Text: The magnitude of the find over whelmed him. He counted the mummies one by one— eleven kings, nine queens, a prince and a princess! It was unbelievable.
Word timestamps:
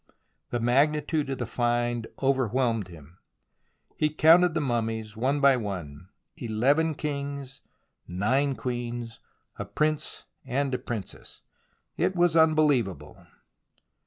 The 0.49 0.59
magnitude 0.59 1.29
of 1.29 1.37
the 1.37 1.45
find 1.45 2.07
over 2.17 2.47
whelmed 2.47 2.87
him. 2.87 3.19
He 3.95 4.09
counted 4.09 4.55
the 4.55 4.59
mummies 4.59 5.15
one 5.15 5.39
by 5.39 5.57
one— 5.57 6.09
eleven 6.37 6.95
kings, 6.95 7.61
nine 8.07 8.55
queens, 8.55 9.19
a 9.57 9.65
prince 9.65 10.25
and 10.43 10.73
a 10.73 10.79
princess! 10.79 11.43
It 11.97 12.15
was 12.15 12.35
unbelievable. 12.35 13.27